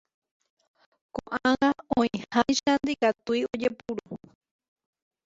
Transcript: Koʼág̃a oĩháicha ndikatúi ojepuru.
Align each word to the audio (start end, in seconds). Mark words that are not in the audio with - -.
Koʼág̃a 1.15 1.69
oĩháicha 1.99 2.73
ndikatúi 2.81 3.39
ojepuru. 3.51 4.15